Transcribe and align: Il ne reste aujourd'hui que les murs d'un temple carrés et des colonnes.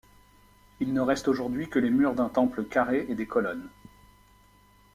Il 0.79 0.93
ne 0.93 0.99
reste 1.01 1.27
aujourd'hui 1.27 1.69
que 1.69 1.77
les 1.77 1.91
murs 1.91 2.15
d'un 2.15 2.27
temple 2.29 2.63
carrés 2.65 3.05
et 3.07 3.13
des 3.13 3.27
colonnes. 3.27 3.69